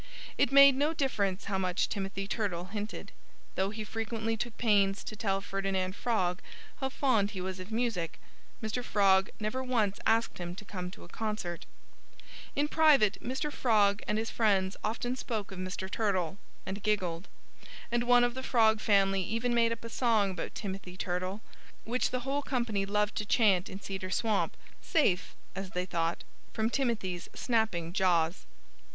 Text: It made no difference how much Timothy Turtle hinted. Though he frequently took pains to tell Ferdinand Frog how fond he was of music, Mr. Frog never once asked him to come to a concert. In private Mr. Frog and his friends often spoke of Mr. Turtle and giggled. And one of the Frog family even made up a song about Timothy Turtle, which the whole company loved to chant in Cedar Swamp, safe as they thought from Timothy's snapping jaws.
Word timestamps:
It 0.35 0.51
made 0.51 0.73
no 0.75 0.95
difference 0.95 1.45
how 1.45 1.59
much 1.59 1.87
Timothy 1.87 2.27
Turtle 2.27 2.65
hinted. 2.73 3.11
Though 3.53 3.69
he 3.69 3.83
frequently 3.83 4.35
took 4.35 4.57
pains 4.57 5.03
to 5.03 5.15
tell 5.15 5.41
Ferdinand 5.41 5.95
Frog 5.95 6.41
how 6.77 6.89
fond 6.89 7.29
he 7.29 7.39
was 7.39 7.59
of 7.59 7.71
music, 7.71 8.19
Mr. 8.63 8.83
Frog 8.83 9.29
never 9.39 9.61
once 9.63 9.99
asked 10.07 10.39
him 10.39 10.55
to 10.55 10.65
come 10.65 10.89
to 10.89 11.03
a 11.03 11.07
concert. 11.07 11.67
In 12.55 12.67
private 12.67 13.21
Mr. 13.21 13.53
Frog 13.53 14.01
and 14.07 14.17
his 14.17 14.31
friends 14.31 14.75
often 14.83 15.15
spoke 15.15 15.51
of 15.51 15.59
Mr. 15.59 15.87
Turtle 15.87 16.39
and 16.65 16.81
giggled. 16.81 17.27
And 17.91 18.05
one 18.05 18.23
of 18.23 18.33
the 18.33 18.41
Frog 18.41 18.79
family 18.81 19.21
even 19.21 19.53
made 19.53 19.71
up 19.71 19.85
a 19.85 19.89
song 19.89 20.31
about 20.31 20.55
Timothy 20.55 20.97
Turtle, 20.97 21.41
which 21.83 22.09
the 22.09 22.21
whole 22.21 22.41
company 22.41 22.87
loved 22.87 23.13
to 23.17 23.23
chant 23.25 23.69
in 23.69 23.79
Cedar 23.79 24.09
Swamp, 24.09 24.57
safe 24.81 25.35
as 25.55 25.69
they 25.69 25.85
thought 25.85 26.23
from 26.53 26.71
Timothy's 26.71 27.29
snapping 27.35 27.93
jaws. 27.93 28.47